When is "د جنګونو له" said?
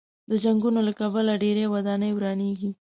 0.29-0.93